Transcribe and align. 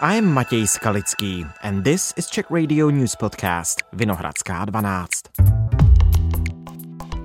I'm 0.00 0.24
Matěj 0.34 0.66
Skalický 0.66 1.46
and 1.62 1.84
this 1.84 2.14
is 2.16 2.26
Czech 2.30 2.50
Radio 2.50 2.90
News 2.90 3.16
Podcast 3.16 3.82
Vinohradská 3.92 4.64
12. 4.64 5.08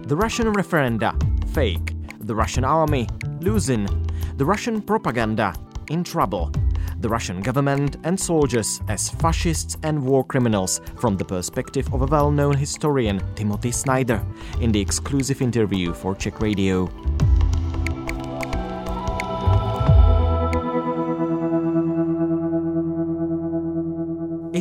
The 0.08 0.16
Russian 0.16 0.54
referenda, 0.54 1.14
fake. 1.54 1.94
The 2.20 2.34
Russian 2.36 2.66
army, 2.66 3.08
losing. 3.42 3.88
The 4.38 4.46
Russian 4.46 4.82
propaganda, 4.82 5.54
in 5.90 6.04
trouble. 6.04 6.52
The 7.02 7.10
Russian 7.10 7.42
government 7.42 7.98
and 8.04 8.20
soldiers 8.20 8.82
as 8.88 9.10
fascists 9.10 9.78
and 9.84 10.04
war 10.04 10.24
criminals 10.24 10.82
from 11.00 11.18
the 11.18 11.26
perspective 11.26 11.94
of 11.94 12.02
a 12.02 12.06
well 12.06 12.32
known 12.32 12.58
historian, 12.58 13.22
Timothy 13.36 13.72
Snyder, 13.72 14.22
in 14.62 14.72
the 14.72 14.82
exclusive 14.82 15.42
interview 15.42 15.94
for 15.94 16.16
Czech 16.16 16.42
Radio. 16.42 16.90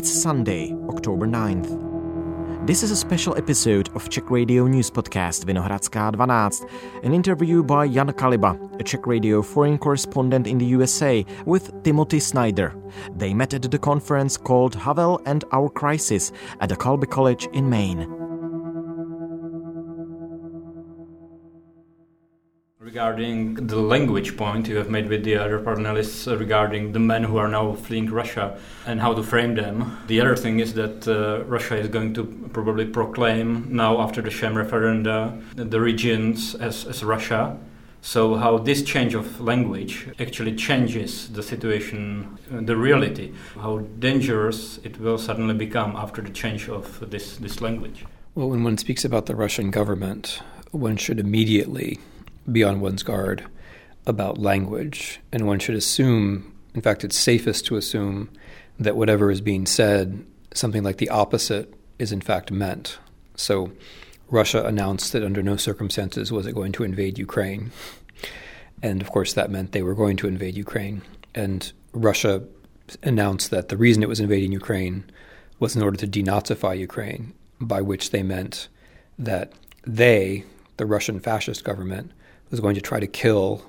It's 0.06 0.22
Sunday, 0.22 0.72
October 0.88 1.26
9th. 1.26 2.64
This 2.64 2.84
is 2.84 2.92
a 2.92 2.96
special 2.96 3.36
episode 3.36 3.90
of 3.96 4.08
Czech 4.08 4.30
Radio 4.30 4.68
News 4.68 4.88
Podcast 4.88 5.44
Vinohradská 5.44 6.12
12, 6.12 6.64
an 7.02 7.12
interview 7.12 7.64
by 7.64 7.88
Jan 7.88 8.12
Kaliba, 8.12 8.54
a 8.78 8.84
Czech 8.84 9.04
Radio 9.08 9.42
foreign 9.42 9.76
correspondent 9.76 10.46
in 10.46 10.58
the 10.58 10.76
USA, 10.76 11.26
with 11.44 11.72
Timothy 11.82 12.20
Snyder. 12.20 12.72
They 13.16 13.34
met 13.34 13.52
at 13.52 13.62
the 13.62 13.78
conference 13.80 14.36
called 14.36 14.76
Havel 14.76 15.20
and 15.26 15.44
Our 15.50 15.68
Crisis 15.68 16.30
at 16.60 16.68
the 16.68 16.76
Colby 16.76 17.08
College 17.08 17.48
in 17.52 17.68
Maine. 17.68 18.25
Regarding 22.96 23.54
the 23.66 23.76
language 23.76 24.38
point 24.38 24.66
you 24.66 24.76
have 24.76 24.88
made 24.88 25.06
with 25.06 25.22
the 25.22 25.36
other 25.36 25.58
panelists 25.58 26.26
regarding 26.40 26.92
the 26.92 26.98
men 26.98 27.22
who 27.22 27.36
are 27.36 27.46
now 27.46 27.74
fleeing 27.74 28.08
Russia 28.10 28.58
and 28.86 29.02
how 29.02 29.12
to 29.12 29.22
frame 29.22 29.54
them. 29.54 29.98
The 30.06 30.18
other 30.22 30.34
thing 30.34 30.60
is 30.60 30.72
that 30.72 31.06
uh, 31.06 31.44
Russia 31.44 31.76
is 31.76 31.88
going 31.88 32.14
to 32.14 32.24
probably 32.54 32.86
proclaim 32.86 33.68
now 33.70 34.00
after 34.00 34.22
the 34.22 34.30
Sham 34.30 34.54
referenda 34.54 35.16
the 35.56 35.78
regions 35.78 36.54
as, 36.54 36.86
as 36.86 37.04
Russia. 37.04 37.58
So, 38.00 38.36
how 38.36 38.56
this 38.56 38.82
change 38.82 39.12
of 39.12 39.42
language 39.42 40.08
actually 40.18 40.54
changes 40.56 41.28
the 41.28 41.42
situation, 41.42 42.38
uh, 42.50 42.62
the 42.62 42.78
reality, 42.78 43.34
how 43.56 43.80
dangerous 43.98 44.78
it 44.84 44.98
will 44.98 45.18
suddenly 45.18 45.54
become 45.54 45.96
after 45.96 46.22
the 46.22 46.30
change 46.30 46.70
of 46.70 47.10
this, 47.10 47.36
this 47.36 47.60
language. 47.60 48.06
Well, 48.34 48.48
when 48.48 48.64
one 48.64 48.78
speaks 48.78 49.04
about 49.04 49.26
the 49.26 49.36
Russian 49.36 49.70
government, 49.70 50.40
one 50.70 50.96
should 50.96 51.20
immediately 51.20 51.98
be 52.50 52.62
on 52.64 52.80
one's 52.80 53.02
guard 53.02 53.44
about 54.06 54.38
language, 54.38 55.20
and 55.32 55.46
one 55.46 55.58
should 55.58 55.74
assume, 55.74 56.54
in 56.74 56.80
fact, 56.80 57.04
it's 57.04 57.18
safest 57.18 57.66
to 57.66 57.76
assume 57.76 58.30
that 58.78 58.96
whatever 58.96 59.30
is 59.30 59.40
being 59.40 59.66
said, 59.66 60.24
something 60.54 60.82
like 60.82 60.98
the 60.98 61.08
opposite 61.08 61.72
is 61.98 62.12
in 62.12 62.20
fact 62.20 62.50
meant. 62.50 62.98
So, 63.34 63.72
Russia 64.28 64.64
announced 64.64 65.12
that 65.12 65.22
under 65.22 65.42
no 65.42 65.56
circumstances 65.56 66.32
was 66.32 66.46
it 66.46 66.54
going 66.54 66.72
to 66.72 66.84
invade 66.84 67.18
Ukraine. 67.18 67.70
And 68.82 69.00
of 69.00 69.10
course, 69.10 69.32
that 69.34 69.50
meant 69.50 69.72
they 69.72 69.82
were 69.82 69.94
going 69.94 70.16
to 70.18 70.28
invade 70.28 70.56
Ukraine. 70.56 71.02
And 71.34 71.72
Russia 71.92 72.42
announced 73.02 73.50
that 73.50 73.68
the 73.68 73.76
reason 73.76 74.02
it 74.02 74.08
was 74.08 74.20
invading 74.20 74.52
Ukraine 74.52 75.04
was 75.58 75.76
in 75.76 75.82
order 75.82 75.96
to 75.98 76.06
denazify 76.06 76.78
Ukraine, 76.78 77.32
by 77.60 77.80
which 77.80 78.10
they 78.10 78.22
meant 78.22 78.68
that 79.18 79.52
they, 79.86 80.44
the 80.76 80.86
Russian 80.86 81.20
fascist 81.20 81.64
government, 81.64 82.10
was 82.56 82.62
going 82.62 82.74
to 82.74 82.80
try 82.80 82.98
to 82.98 83.06
kill 83.06 83.62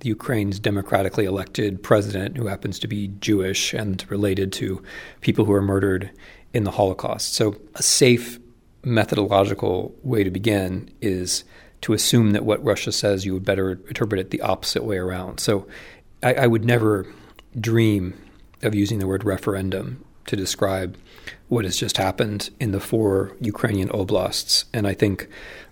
the 0.00 0.08
Ukraine's 0.08 0.58
democratically 0.58 1.26
elected 1.26 1.80
president, 1.80 2.36
who 2.36 2.48
happens 2.48 2.80
to 2.80 2.88
be 2.88 3.12
Jewish 3.20 3.72
and 3.72 4.04
related 4.10 4.52
to 4.54 4.82
people 5.20 5.44
who 5.44 5.52
were 5.52 5.62
murdered 5.62 6.10
in 6.52 6.64
the 6.64 6.72
Holocaust. 6.72 7.34
So, 7.34 7.54
a 7.76 7.82
safe 7.84 8.40
methodological 8.82 9.94
way 10.02 10.24
to 10.24 10.30
begin 10.30 10.90
is 11.00 11.44
to 11.82 11.92
assume 11.92 12.32
that 12.32 12.44
what 12.44 12.64
Russia 12.64 12.90
says, 12.90 13.24
you 13.24 13.32
would 13.34 13.44
better 13.44 13.70
interpret 13.86 14.20
it 14.20 14.30
the 14.30 14.40
opposite 14.40 14.82
way 14.82 14.96
around. 14.96 15.38
So, 15.38 15.68
I, 16.20 16.34
I 16.34 16.46
would 16.48 16.64
never 16.64 17.06
dream 17.60 18.14
of 18.62 18.74
using 18.74 18.98
the 18.98 19.06
word 19.06 19.22
referendum 19.22 20.04
to 20.26 20.34
describe 20.34 20.96
what 21.48 21.64
has 21.64 21.76
just 21.76 21.96
happened 21.96 22.50
in 22.58 22.72
the 22.72 22.80
four 22.80 23.36
Ukrainian 23.40 23.88
oblasts. 23.90 24.64
And 24.74 24.88
I 24.88 24.94
think 24.94 25.28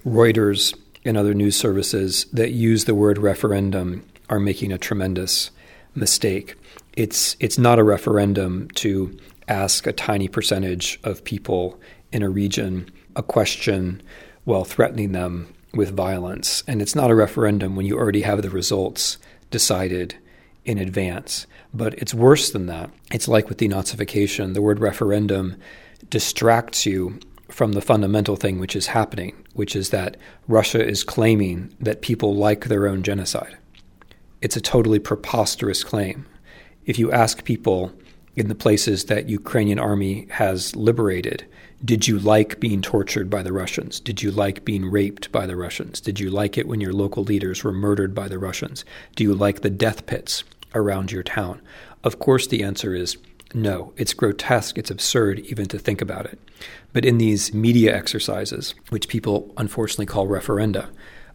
Reuters 0.07 0.73
and 1.05 1.17
other 1.17 1.35
news 1.35 1.57
services 1.57 2.27
that 2.33 2.51
use 2.51 2.85
the 2.85 2.95
word 2.95 3.19
referendum 3.19 4.05
are 4.29 4.41
making 4.41 4.73
a 4.73 4.79
tremendous 4.79 5.51
mistake. 5.95 6.55
It's 6.95 7.37
it's 7.41 7.59
not 7.59 7.79
a 7.79 7.85
referendum 7.85 8.69
to 8.77 9.17
ask 9.49 9.87
a 9.87 9.93
tiny 9.93 10.29
percentage 10.29 11.01
of 11.03 11.25
people 11.25 11.81
in 12.13 12.23
a 12.23 12.31
region 12.31 12.91
a 13.17 13.23
question 13.23 14.03
while 14.45 14.65
threatening 14.65 15.13
them 15.13 15.53
with 15.75 15.95
violence. 15.95 16.63
And 16.67 16.81
it's 16.81 16.95
not 16.95 17.11
a 17.11 17.15
referendum 17.15 17.77
when 17.77 17.87
you 17.87 17.97
already 17.97 18.23
have 18.23 18.43
the 18.43 18.51
results 18.51 19.19
decided 19.51 20.17
in 20.65 20.79
advance. 20.79 21.47
But 21.73 21.95
it's 21.95 22.15
worse 22.15 22.51
than 22.51 22.67
that. 22.67 22.91
It's 23.13 23.29
like 23.29 23.49
with 23.49 23.59
denazification, 23.59 24.55
the 24.55 24.63
word 24.63 24.81
referendum 24.81 25.57
distracts 26.09 26.87
you 26.87 27.19
from 27.51 27.73
the 27.73 27.81
fundamental 27.81 28.37
thing 28.37 28.59
which 28.59 28.77
is 28.77 28.89
happening, 28.89 29.35
which 29.55 29.75
is 29.77 29.91
that 29.91 30.17
Russia 30.49 30.85
is 30.85 31.05
claiming 31.05 31.75
that 31.81 32.03
people 32.03 32.35
like 32.35 32.67
their 32.67 32.87
own 32.87 33.03
genocide. 33.03 33.57
It's 34.41 34.57
a 34.57 34.61
totally 34.61 34.99
preposterous 34.99 35.85
claim. 35.85 36.27
If 36.87 36.99
you 36.99 37.13
ask 37.13 37.45
people 37.45 37.93
in 38.37 38.49
the 38.49 38.55
places 38.55 39.07
that 39.07 39.29
Ukrainian 39.29 39.79
army 39.79 40.27
has 40.31 40.75
liberated, 40.77 41.45
did 41.85 42.07
you 42.07 42.19
like 42.19 42.61
being 42.61 42.83
tortured 42.83 43.29
by 43.29 43.43
the 43.43 43.53
Russians? 43.53 44.01
Did 44.01 44.23
you 44.23 44.31
like 44.31 44.65
being 44.65 44.91
raped 44.91 45.33
by 45.33 45.47
the 45.47 45.57
Russians? 45.57 46.01
Did 46.01 46.21
you 46.21 46.31
like 46.31 46.57
it 46.57 46.69
when 46.69 46.81
your 46.81 46.93
local 46.93 47.25
leaders 47.25 47.65
were 47.65 47.73
murdered 47.73 48.15
by 48.15 48.29
the 48.29 48.39
Russians? 48.39 48.85
Do 49.17 49.25
you 49.25 49.35
like 49.35 49.61
the 49.61 49.71
death 49.71 50.07
pits 50.07 50.45
around 50.75 51.11
your 51.11 51.23
town? 51.23 51.61
Of 52.05 52.19
course, 52.19 52.47
the 52.47 52.63
answer 52.63 52.95
is 52.95 53.17
no, 53.55 53.93
it's 53.97 54.15
grotesque, 54.15 54.79
it's 54.79 54.91
absurd 54.91 55.41
even 55.41 55.67
to 55.67 55.79
think 55.79 56.01
about 56.01 56.27
it. 56.27 56.39
But 56.93 57.05
in 57.05 57.19
these 57.19 57.53
media 57.55 57.97
exercises, 57.97 58.75
which 58.91 59.09
people 59.09 59.53
unfortunately 59.57 60.07
call 60.07 60.27
referenda, 60.27 60.89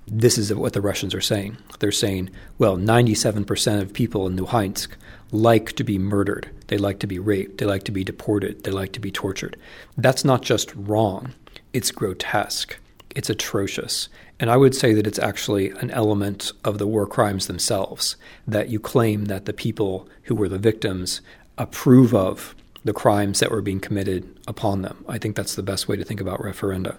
this 0.08 0.38
is 0.38 0.53
what 0.53 0.74
the 0.74 0.81
Russians 0.81 1.16
are 1.16 1.22
saying. 1.22 1.58
They're 1.80 1.92
saying, 1.92 2.30
well, 2.58 2.78
97% 2.78 3.81
of 3.81 3.94
people 3.94 4.28
in 4.28 4.38
Luhansk 4.38 4.90
like 5.31 5.74
to 5.74 5.84
be 5.84 5.98
murdered. 5.98 6.50
They 6.68 6.78
like 6.78 7.00
to 7.00 7.08
be 7.08 7.20
raped. 7.20 7.58
They 7.58 7.66
like 7.66 7.84
to 7.84 7.92
be 7.92 8.03
deported. 8.03 8.64
They 8.64 8.72
like 8.72 8.94
to 8.94 9.00
be 9.00 9.12
tortured. 9.12 9.58
That's 9.97 10.24
not 10.24 10.42
just 10.42 10.74
wrong, 10.76 11.34
it's 11.74 11.92
grotesque. 11.92 12.78
It's 13.16 13.30
atrocious. 13.30 14.09
And 14.40 14.50
I 14.50 14.58
would 14.58 14.76
say 14.76 14.94
that 14.94 15.08
it's 15.08 15.20
actually 15.20 15.70
an 15.70 15.90
element 15.92 16.52
of 16.66 16.78
the 16.78 16.88
war 16.88 17.08
crimes 17.08 17.47
themselves 17.47 18.18
that 18.46 18.68
you 18.68 18.80
claim 18.80 19.26
that 19.26 19.46
the 19.46 19.53
people 19.53 20.09
who 20.24 20.36
were 20.36 20.50
the 20.50 20.58
victims 20.58 21.22
approve 21.58 22.14
of 22.14 22.56
the 22.84 22.94
crimes 22.94 23.40
that 23.40 23.52
were 23.52 23.62
being 23.62 23.80
committed 23.80 24.38
upon 24.48 24.84
them. 24.84 25.04
I 25.10 25.18
think 25.18 25.36
that's 25.36 25.56
the 25.56 25.64
best 25.64 25.88
way 25.88 25.98
to 25.98 26.04
think 26.06 26.22
about 26.22 26.40
referenda, 26.40 26.98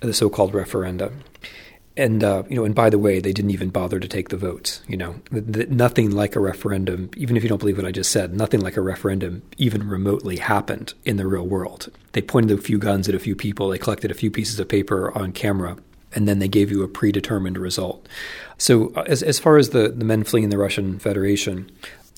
the 0.00 0.14
so-called 0.14 0.52
referenda. 0.52 1.12
And 1.96 2.22
uh, 2.22 2.44
you 2.48 2.54
know, 2.54 2.64
and 2.64 2.76
by 2.76 2.90
the 2.90 2.98
way, 2.98 3.18
they 3.18 3.32
didn't 3.32 3.50
even 3.50 3.70
bother 3.70 3.98
to 3.98 4.06
take 4.06 4.28
the 4.28 4.36
votes. 4.36 4.82
You 4.86 4.96
know, 4.96 5.16
nothing 5.32 6.12
like 6.12 6.36
a 6.36 6.40
referendum. 6.40 7.10
Even 7.16 7.36
if 7.36 7.42
you 7.42 7.48
don't 7.48 7.58
believe 7.58 7.76
what 7.76 7.86
I 7.86 7.90
just 7.90 8.12
said, 8.12 8.32
nothing 8.32 8.60
like 8.60 8.76
a 8.76 8.80
referendum 8.80 9.42
even 9.56 9.88
remotely 9.88 10.36
happened 10.36 10.94
in 11.04 11.16
the 11.16 11.26
real 11.26 11.44
world. 11.44 11.90
They 12.12 12.22
pointed 12.22 12.56
a 12.56 12.62
few 12.62 12.78
guns 12.78 13.08
at 13.08 13.16
a 13.16 13.18
few 13.18 13.34
people. 13.34 13.68
They 13.68 13.78
collected 13.78 14.12
a 14.12 14.14
few 14.14 14.30
pieces 14.30 14.60
of 14.60 14.68
paper 14.68 15.10
on 15.18 15.32
camera, 15.32 15.76
and 16.14 16.28
then 16.28 16.38
they 16.38 16.46
gave 16.46 16.70
you 16.70 16.84
a 16.84 16.88
predetermined 16.88 17.58
result. 17.58 18.06
So, 18.58 18.92
uh, 18.94 19.02
as 19.08 19.24
as 19.24 19.40
far 19.40 19.56
as 19.56 19.70
the 19.70 19.88
the 19.88 20.04
men 20.04 20.22
fleeing 20.22 20.50
the 20.50 20.58
Russian 20.58 21.00
Federation, 21.00 21.68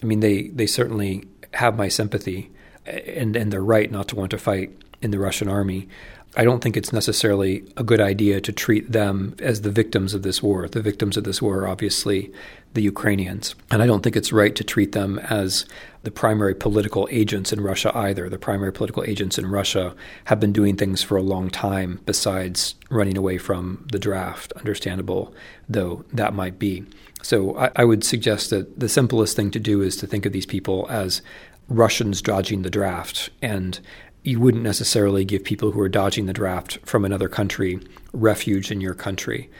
I 0.03 0.06
mean, 0.06 0.20
they 0.20 0.48
they 0.48 0.66
certainly 0.66 1.25
have 1.54 1.76
my 1.76 1.88
sympathy, 1.88 2.50
and 2.86 3.36
and 3.36 3.52
they're 3.52 3.62
right 3.62 3.91
not 3.91 4.08
to 4.08 4.16
want 4.16 4.30
to 4.32 4.38
fight 4.38 4.70
in 5.02 5.10
the 5.10 5.18
Russian 5.18 5.48
army. 5.48 5.88
I 6.36 6.44
don't 6.44 6.62
think 6.62 6.76
it's 6.76 6.92
necessarily 6.92 7.64
a 7.76 7.82
good 7.82 8.00
idea 8.00 8.41
to 8.41 8.52
treat 8.52 8.92
them 8.92 9.34
as 9.41 9.62
the 9.62 9.70
victims 9.70 10.14
of 10.14 10.22
this 10.22 10.41
war. 10.41 10.68
The 10.68 10.80
victims 10.80 11.16
of 11.16 11.24
this 11.24 11.42
war 11.42 11.62
are 11.62 11.68
obviously 11.68 12.32
the 12.74 12.82
Ukrainians. 12.82 13.56
And 13.70 13.82
I 13.82 13.86
don't 13.86 14.02
think 14.02 14.14
it's 14.14 14.32
right 14.32 14.54
to 14.54 14.62
treat 14.62 14.92
them 14.92 15.18
as 15.18 15.66
the 16.04 16.12
primary 16.12 16.54
political 16.54 17.08
agents 17.10 17.53
in 17.53 17.60
Russia 17.60 17.91
either. 17.96 18.28
The 18.28 18.38
primary 18.38 18.72
political 18.72 19.03
agents 19.04 19.38
in 19.38 19.46
Russia 19.46 19.94
have 20.26 20.38
been 20.38 20.53
doing 20.53 20.76
things 20.76 21.03
for 21.03 21.16
a 21.16 21.22
long 21.22 21.50
time 21.50 22.00
besides 22.06 22.76
running 22.91 23.18
away 23.18 23.36
from 23.36 23.88
the 23.91 23.98
draft, 23.98 24.53
understandable 24.53 25.34
though 25.68 26.04
that 26.12 26.32
might 26.32 26.60
be. 26.60 26.84
So 27.22 27.56
I, 27.56 27.70
I 27.76 27.84
would 27.84 28.04
suggest 28.04 28.50
that 28.50 28.78
the 28.78 28.88
simplest 28.88 29.36
thing 29.36 29.50
to 29.52 29.60
do 29.60 29.82
is 29.82 29.96
to 29.96 30.06
think 30.06 30.26
of 30.26 30.32
these 30.32 30.46
people 30.46 30.86
as 30.88 31.22
Russians 31.68 32.22
dodging 32.22 32.62
the 32.62 32.70
draft. 32.70 33.30
And 33.40 33.78
you 34.22 34.40
wouldn't 34.40 34.64
necessarily 34.64 35.24
give 35.24 35.44
people 35.44 35.70
who 35.70 35.80
are 35.80 35.88
dodging 35.88 36.26
the 36.26 36.32
draft 36.32 36.78
from 36.84 37.04
another 37.04 37.28
country 37.28 37.80
refuge 38.12 38.70
in 38.70 38.80
your 38.80 38.94
country. 38.94 39.50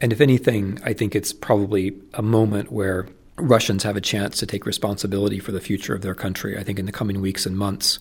And 0.00 0.12
if 0.12 0.20
anything, 0.20 0.78
I 0.84 0.92
think 0.92 1.14
it's 1.14 1.32
probably 1.32 1.96
a 2.14 2.22
moment 2.22 2.72
where 2.72 3.06
Russians 3.36 3.84
have 3.84 3.96
a 3.96 4.00
chance 4.00 4.38
to 4.38 4.46
take 4.46 4.66
responsibility 4.66 5.38
for 5.38 5.52
the 5.52 5.60
future 5.60 5.94
of 5.94 6.02
their 6.02 6.14
country. 6.14 6.58
I 6.58 6.64
think 6.64 6.78
in 6.78 6.86
the 6.86 6.92
coming 6.92 7.20
weeks 7.20 7.46
and 7.46 7.56
months, 7.56 7.98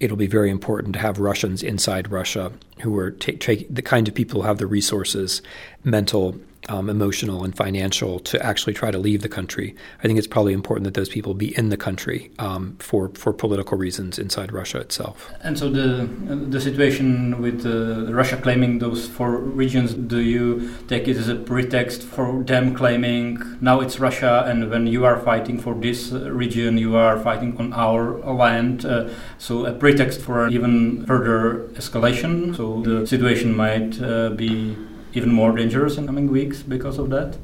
it'll 0.00 0.16
be 0.16 0.26
very 0.26 0.50
important 0.50 0.94
to 0.94 0.98
have 0.98 1.18
Russians 1.18 1.62
inside 1.62 2.10
Russia 2.10 2.52
who 2.80 2.96
are 2.98 3.10
t- 3.10 3.36
t- 3.36 3.66
the 3.68 3.82
kind 3.82 4.08
of 4.08 4.14
people 4.14 4.40
who 4.40 4.48
have 4.48 4.58
the 4.58 4.66
resources, 4.66 5.42
mental, 5.84 6.38
um, 6.68 6.88
emotional 6.88 7.44
and 7.44 7.56
financial 7.56 8.20
to 8.20 8.44
actually 8.44 8.72
try 8.72 8.90
to 8.90 8.98
leave 8.98 9.22
the 9.22 9.28
country. 9.28 9.74
I 10.02 10.06
think 10.06 10.18
it's 10.18 10.28
probably 10.28 10.52
important 10.52 10.84
that 10.84 10.94
those 10.94 11.08
people 11.08 11.34
be 11.34 11.56
in 11.56 11.70
the 11.70 11.76
country 11.76 12.30
um, 12.38 12.76
for 12.78 13.10
for 13.14 13.32
political 13.32 13.76
reasons 13.76 14.18
inside 14.18 14.52
Russia 14.52 14.78
itself. 14.78 15.30
And 15.42 15.58
so 15.58 15.70
the 15.70 16.08
the 16.48 16.60
situation 16.60 17.40
with 17.40 17.66
uh, 17.66 18.12
Russia 18.12 18.36
claiming 18.36 18.78
those 18.78 19.08
four 19.08 19.38
regions, 19.38 19.94
do 19.94 20.18
you 20.18 20.72
take 20.88 21.08
it 21.08 21.16
as 21.16 21.28
a 21.28 21.34
pretext 21.34 22.02
for 22.02 22.42
them 22.44 22.74
claiming 22.74 23.38
now 23.60 23.80
it's 23.80 23.98
Russia, 23.98 24.44
and 24.46 24.70
when 24.70 24.86
you 24.86 25.04
are 25.04 25.18
fighting 25.18 25.58
for 25.58 25.74
this 25.74 26.12
uh, 26.12 26.30
region, 26.30 26.78
you 26.78 26.96
are 26.96 27.18
fighting 27.18 27.56
on 27.58 27.72
our 27.72 28.18
land? 28.20 28.84
Uh, 28.84 29.08
so 29.38 29.66
a 29.66 29.72
pretext 29.72 30.20
for 30.20 30.48
even 30.48 31.04
further 31.06 31.68
escalation. 31.74 32.56
So 32.56 32.82
the 32.82 33.06
situation 33.06 33.56
might 33.56 34.00
uh, 34.00 34.30
be 34.30 34.76
even 35.12 35.30
more 35.32 35.52
dangerous 35.52 35.96
in 35.96 36.06
coming 36.06 36.28
weeks 36.30 36.62
because 36.62 36.98
of 36.98 37.10
that? 37.10 37.36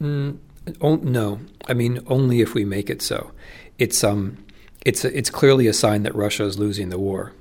Mm, 0.00 0.38
oh, 0.80 0.96
no, 0.96 1.40
I 1.66 1.74
mean 1.74 2.00
only 2.06 2.40
if 2.40 2.54
we 2.54 2.64
make 2.64 2.90
it 2.90 3.02
so. 3.02 3.32
It's 3.78 4.02
um, 4.02 4.44
it's 4.84 5.04
it's 5.04 5.30
clearly 5.30 5.66
a 5.66 5.72
sign 5.72 6.02
that 6.04 6.14
Russia 6.14 6.44
is 6.44 6.58
losing 6.58 6.88
the 6.88 6.98
war. 6.98 7.32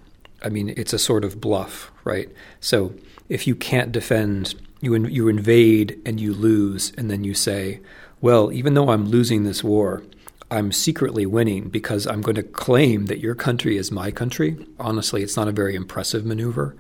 I 0.44 0.50
mean, 0.50 0.74
it's 0.78 0.94
a 0.94 1.00
sort 1.00 1.24
of 1.24 1.42
bluff, 1.42 1.92
right? 2.04 2.30
So 2.60 2.94
if 3.30 3.48
you 3.48 3.56
can't 3.56 3.92
defend, 3.92 4.56
you 4.82 4.94
in, 4.94 5.06
you 5.06 5.28
invade 5.28 6.00
and 6.06 6.20
you 6.20 6.34
lose, 6.34 6.94
and 6.98 7.10
then 7.10 7.24
you 7.24 7.34
say, 7.34 7.80
well, 8.22 8.52
even 8.52 8.74
though 8.74 8.90
I'm 8.90 9.08
losing 9.08 9.44
this 9.44 9.64
war, 9.64 10.04
I'm 10.50 10.72
secretly 10.72 11.26
winning 11.26 11.70
because 11.70 12.08
I'm 12.08 12.22
going 12.22 12.36
to 12.36 12.44
claim 12.44 13.08
that 13.08 13.20
your 13.20 13.36
country 13.36 13.78
is 13.78 13.92
my 13.92 14.12
country. 14.12 14.66
Honestly, 14.80 15.24
it's 15.24 15.36
not 15.36 15.48
a 15.48 15.52
very 15.52 15.76
impressive 15.76 16.26
maneuver. 16.26 16.76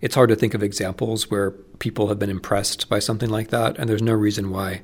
It's 0.00 0.14
hard 0.14 0.30
to 0.30 0.36
think 0.36 0.54
of 0.54 0.62
examples 0.62 1.30
where 1.30 1.54
people 1.80 2.06
have 2.06 2.18
been 2.18 2.30
impressed 2.30 2.88
by 2.88 3.00
something 3.00 3.28
like 3.28 3.48
that, 3.48 3.76
and 3.76 3.90
there's 3.90 4.02
no 4.02 4.12
reason 4.12 4.50
why 4.50 4.82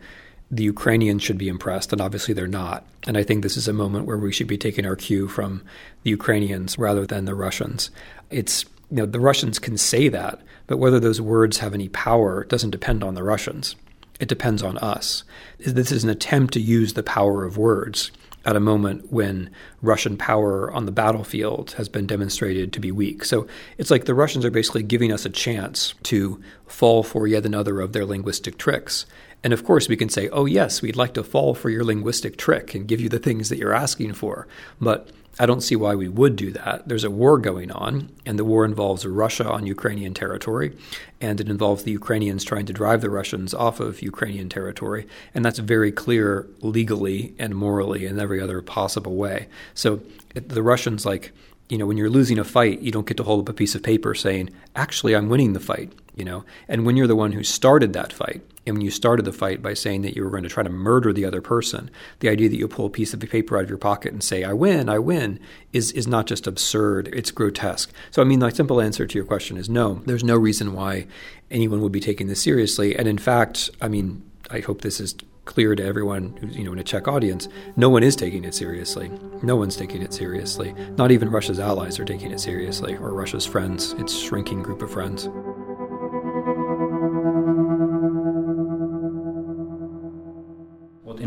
the 0.51 0.65
Ukrainians 0.65 1.23
should 1.23 1.39
be 1.39 1.49
impressed, 1.49 1.93
and 1.93 2.01
obviously 2.01 2.35
they're 2.35 2.49
not. 2.49 2.85
And 3.07 3.17
I 3.17 3.23
think 3.23 3.43
this 3.43 3.57
is 3.57 3.69
a 3.69 3.73
moment 3.73 4.07
where 4.07 4.19
we 4.19 4.33
should 4.33 4.47
be 4.47 4.59
taking 4.59 4.85
our 4.85 4.97
cue 4.97 5.29
from 5.29 5.63
the 6.03 6.11
Ukrainians 6.11 6.79
rather 6.79 7.07
than 7.07 7.25
the 7.25 7.35
Russians. 7.35 7.91
It's 8.31 8.65
you 8.91 8.99
know 8.99 9.07
the 9.07 9.21
Russians 9.21 9.59
can 9.59 9.77
say 9.77 10.09
that, 10.09 10.41
but 10.67 10.79
whether 10.79 10.99
those 10.99 11.21
words 11.21 11.59
have 11.59 11.75
any 11.75 11.89
power 11.89 12.45
doesn't 12.45 12.71
depend 12.71 13.05
on 13.05 13.15
the 13.15 13.23
Russians. 13.23 13.77
It 14.19 14.29
depends 14.29 14.63
on 14.63 14.79
us. 14.79 15.25
This 15.59 15.93
is 15.93 16.03
an 16.03 16.11
attempt 16.11 16.55
to 16.55 16.61
use 16.61 16.95
the 16.95 17.03
power 17.03 17.45
of 17.45 17.59
words 17.59 18.11
at 18.47 18.55
a 18.57 18.61
moment 18.61 19.13
when 19.13 19.51
Russian 19.83 20.17
power 20.17 20.71
on 20.71 20.87
the 20.87 20.93
battlefield 20.93 21.73
has 21.73 21.89
been 21.89 22.07
demonstrated 22.07 22.73
to 22.73 22.81
be 22.81 22.93
weak. 22.93 23.25
So 23.25 23.49
it's 23.77 23.91
like 23.91 24.05
the 24.05 24.15
Russians 24.15 24.45
are 24.45 24.51
basically 24.51 24.85
giving 24.85 25.13
us 25.13 25.27
a 25.27 25.31
chance 25.31 25.95
to 26.05 26.41
fall 26.67 27.03
for 27.03 27.27
yet 27.27 27.45
another 27.45 27.81
of 27.81 27.93
their 27.93 28.07
linguistic 28.07 28.57
tricks. 28.57 29.05
And 29.47 29.53
of 29.53 29.63
course, 29.63 29.89
we 29.89 29.97
can 29.97 30.09
say, 30.09 30.29
oh, 30.31 30.45
yes, 30.47 30.83
we'd 30.83 30.97
like 30.97 31.15
to 31.15 31.23
fall 31.23 31.55
for 31.55 31.71
your 31.71 31.85
linguistic 31.85 32.37
trick 32.37 32.75
and 32.75 32.89
give 32.89 33.01
you 33.01 33.09
the 33.09 33.21
things 33.21 33.49
that 33.49 33.59
you're 33.59 33.73
asking 33.73 34.15
for. 34.15 34.49
But 34.81 35.09
I 35.39 35.47
don't 35.47 35.61
see 35.61 35.77
why 35.77 35.95
we 35.95 36.09
would 36.09 36.35
do 36.35 36.51
that. 36.51 36.89
There's 36.89 37.05
a 37.05 37.13
war 37.13 37.39
going 37.39 37.71
on, 37.71 38.11
and 38.27 38.41
the 38.41 38.45
war 38.45 38.65
involves 38.65 39.07
Russia 39.07 39.49
on 39.49 39.65
Ukrainian 39.65 40.15
territory, 40.15 40.77
and 41.21 41.41
it 41.41 41.49
involves 41.49 41.85
the 41.85 41.93
Ukrainians 41.93 42.43
trying 42.43 42.67
to 42.67 42.73
drive 42.73 43.03
the 43.03 43.09
Russians 43.09 43.55
off 43.55 43.79
of 43.79 44.03
Ukrainian 44.03 44.49
territory. 44.49 45.07
And 45.33 45.45
that's 45.45 45.61
very 45.61 45.93
clear 45.93 46.49
legally 46.61 47.33
and 47.39 47.55
morally 47.55 48.05
in 48.05 48.19
every 48.19 48.41
other 48.41 48.61
possible 48.63 49.15
way. 49.15 49.47
So 49.75 50.01
the 50.35 50.65
Russians, 50.65 51.07
like, 51.07 51.31
you 51.69 51.79
know, 51.79 51.87
when 51.87 51.97
you're 51.97 52.11
losing 52.11 52.39
a 52.39 52.45
fight, 52.45 52.81
you 52.81 52.93
don't 52.93 53.07
get 53.07 53.17
to 53.17 53.25
hold 53.25 53.41
up 53.41 53.49
a 53.49 53.53
piece 53.53 53.75
of 53.75 53.83
paper 53.83 54.15
saying, 54.15 54.51
actually, 54.77 55.17
I'm 55.17 55.29
winning 55.29 55.53
the 55.53 55.61
fight, 55.61 55.93
you 56.15 56.25
know. 56.25 56.45
And 56.69 56.87
when 56.87 56.97
you're 56.97 57.09
the 57.09 57.17
one 57.17 57.33
who 57.33 57.43
started 57.43 57.93
that 57.93 58.13
fight, 58.13 58.43
and 58.67 58.77
when 58.77 58.85
you 58.85 58.91
started 58.91 59.25
the 59.25 59.33
fight 59.33 59.63
by 59.63 59.75
saying 59.75 60.03
that 60.03 60.15
you 60.15 60.23
were 60.23 60.31
going 60.31 60.43
to 60.45 60.49
try 60.49 60.63
to 60.63 60.71
murder 60.71 61.13
the 61.13 61.25
other 61.25 61.41
person, 61.41 61.91
the 62.21 62.29
idea 62.29 62.49
that 62.49 62.57
you 62.57 62.69
pull 62.69 62.87
a 62.87 62.91
piece 62.91 63.15
of 63.15 63.21
paper 63.21 63.57
out 63.57 63.65
of 63.65 63.69
your 63.69 63.79
pocket 63.79 64.13
and 64.13 64.23
say, 64.23 64.45
I 64.45 64.53
win, 64.53 64.89
I 64.89 64.99
win, 64.99 65.41
is, 65.73 65.93
is 65.93 66.07
not 66.07 66.27
just 66.27 66.47
absurd, 66.47 67.09
it's 67.13 67.31
grotesque. 67.31 67.93
So, 68.11 68.23
I 68.23 68.25
mean, 68.25 68.39
the 68.39 68.51
simple 68.51 68.81
answer 68.81 69.07
to 69.07 69.19
your 69.19 69.25
question 69.25 69.57
is 69.57 69.69
no. 69.69 70.03
There's 70.07 70.25
no 70.25 70.37
reason 70.37 70.73
why 70.73 71.07
anyone 71.51 71.81
would 71.81 71.93
be 71.93 72.01
taking 72.01 72.29
this 72.29 72.43
seriously. 72.43 72.97
And 72.97 73.09
in 73.09 73.19
fact, 73.19 73.71
I 73.81 73.89
mean, 73.89 74.23
I 74.51 74.61
hope 74.61 74.83
this 74.83 75.01
is 75.01 75.17
clear 75.47 75.75
to 75.75 75.83
everyone 75.83 76.37
you 76.53 76.65
know 76.65 76.73
in 76.73 76.79
a 76.79 76.85
Czech 76.85 77.09
audience, 77.09 77.49
no 77.77 77.89
one 77.89 78.03
is 78.03 78.15
taking 78.15 78.45
it 78.45 78.55
seriously. 78.55 79.11
No 79.43 79.57
one's 79.57 79.77
taking 79.77 80.03
it 80.03 80.13
seriously. 80.13 80.75
Not 80.99 81.11
even 81.11 81.31
Russia's 81.31 81.59
allies 81.59 81.99
are 81.99 82.05
taking 82.05 82.33
it 82.33 82.41
seriously, 82.41 82.97
or 82.97 83.15
Russia's 83.15 83.47
friends, 83.47 83.93
its 83.95 84.15
shrinking 84.15 84.63
group 84.63 84.83
of 84.83 84.91
friends. 84.91 85.29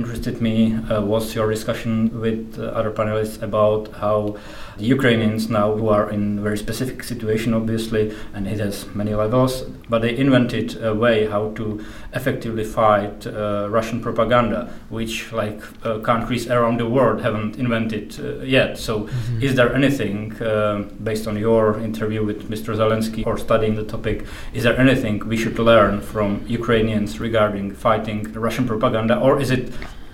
Interested 0.09 0.41
me 0.41 0.73
uh, 0.89 1.01
was 1.01 1.35
your 1.35 1.51
discussion 1.51 2.19
with 2.19 2.57
uh, 2.57 2.63
other 2.63 2.89
panelists 2.89 3.39
about 3.43 3.93
how 3.93 4.35
the 4.79 4.85
Ukrainians 4.85 5.49
now, 5.49 5.75
who 5.75 5.89
are 5.89 6.09
in 6.09 6.39
a 6.39 6.41
very 6.41 6.57
specific 6.57 7.03
situation, 7.03 7.53
obviously, 7.53 8.15
and 8.33 8.47
it 8.47 8.59
has 8.59 8.87
many 8.95 9.13
levels, 9.13 9.63
but 9.89 10.01
they 10.01 10.17
invented 10.17 10.81
a 10.81 10.95
way 10.95 11.27
how 11.27 11.51
to 11.51 11.83
effectively 12.13 12.63
fight 12.63 13.27
uh, 13.27 13.67
Russian 13.69 14.01
propaganda, 14.01 14.73
which 14.89 15.31
like 15.33 15.61
uh, 15.83 15.99
countries 15.99 16.49
around 16.49 16.79
the 16.79 16.87
world 16.87 17.21
haven't 17.21 17.57
invented 17.57 18.17
uh, 18.19 18.41
yet. 18.43 18.77
So, 18.77 19.01
mm-hmm. 19.01 19.43
is 19.43 19.55
there 19.55 19.75
anything 19.75 20.41
uh, 20.41 20.85
based 21.03 21.27
on 21.27 21.37
your 21.37 21.77
interview 21.79 22.25
with 22.25 22.49
Mr. 22.49 22.75
Zelensky 22.75 23.27
or 23.27 23.37
studying 23.37 23.75
the 23.75 23.83
topic? 23.83 24.25
Is 24.53 24.63
there 24.63 24.79
anything 24.79 25.27
we 25.27 25.37
should 25.37 25.59
learn 25.59 26.01
from 26.01 26.45
Ukrainians 26.47 27.19
regarding 27.19 27.75
fighting 27.75 28.23
Russian 28.31 28.65
propaganda, 28.65 29.19
or 29.19 29.41
is 29.41 29.51
it 29.51 29.69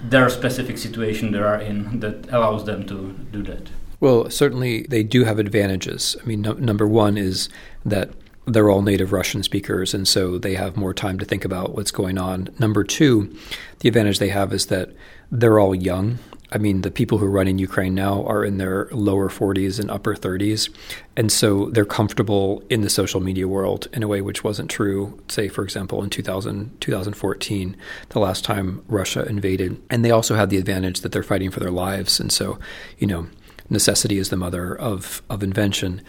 their 0.09 0.29
specific 0.29 0.77
situation 0.77 1.31
they 1.31 1.39
are 1.39 1.59
in 1.59 1.99
that 1.99 2.27
allows 2.29 2.65
them 2.65 2.85
to 2.87 3.15
do 3.31 3.41
that? 3.43 3.69
Well, 3.99 4.29
certainly 4.29 4.83
they 4.83 5.03
do 5.03 5.23
have 5.23 5.39
advantages. 5.39 6.15
I 6.21 6.25
mean, 6.25 6.41
no, 6.41 6.53
number 6.53 6.87
one 6.87 7.17
is 7.17 7.49
that 7.85 8.11
they're 8.45 8.69
all 8.69 8.81
native 8.81 9.11
Russian 9.11 9.41
speakers, 9.41 9.93
and 9.93 10.07
so 10.07 10.37
they 10.37 10.55
have 10.55 10.77
more 10.77 10.93
time 10.93 11.17
to 11.19 11.25
think 11.25 11.45
about 11.45 11.73
what's 11.73 11.91
going 11.91 12.17
on. 12.17 12.49
Number 12.59 12.83
two, 12.83 13.35
the 13.79 13.87
advantage 13.87 14.19
they 14.19 14.29
have 14.29 14.53
is 14.53 14.67
that 14.67 14.89
they're 15.31 15.59
all 15.59 15.73
young. 15.73 16.19
I 16.51 16.57
mean, 16.57 16.81
the 16.81 16.91
people 16.91 17.17
who 17.17 17.25
run 17.25 17.47
in 17.47 17.57
Ukraine 17.57 17.95
now 17.95 18.23
are 18.25 18.45
in 18.45 18.57
their 18.57 18.87
lower 18.91 19.29
40s 19.29 19.79
and 19.79 19.89
upper 19.89 20.15
30s. 20.15 20.69
And 21.15 21.31
so 21.31 21.69
they're 21.71 21.85
comfortable 21.85 22.63
in 22.69 22.81
the 22.81 22.89
social 22.89 23.19
media 23.19 23.47
world 23.47 23.87
in 23.93 24.03
a 24.03 24.07
way 24.07 24.21
which 24.21 24.43
wasn't 24.43 24.69
true, 24.69 25.19
say, 25.27 25.47
for 25.47 25.63
example, 25.63 26.03
in 26.03 26.09
2000, 26.09 26.79
2014, 26.79 27.75
the 28.09 28.19
last 28.19 28.43
time 28.43 28.83
Russia 28.87 29.25
invaded. 29.25 29.81
And 29.89 30.05
they 30.05 30.11
also 30.11 30.35
have 30.35 30.49
the 30.49 30.57
advantage 30.57 31.01
that 31.01 31.11
they're 31.11 31.23
fighting 31.23 31.51
for 31.51 31.59
their 31.59 31.71
lives. 31.71 32.19
And 32.19 32.31
so, 32.31 32.59
you 32.99 33.07
know, 33.07 33.27
necessity 33.69 34.17
is 34.17 34.29
the 34.29 34.37
mother 34.37 34.77
of, 34.77 35.23
of 35.29 35.41
invention. 35.41 36.01